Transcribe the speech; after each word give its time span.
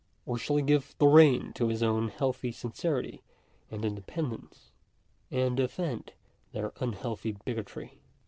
or 0.25 0.35
shall 0.35 0.55
he 0.55 0.63
give 0.63 0.95
tho 0.97 1.05
rein 1.05 1.53
to 1.53 1.67
his 1.67 1.83
own 1.83 2.07
healthy 2.07 2.51
sinoerity 2.51 3.19
and 3.69 3.85
independence, 3.85 4.71
and 5.29 5.59
offend 5.59 6.13
their 6.53 6.73
unhealthy 6.79 7.33
bigotry 7.45 7.99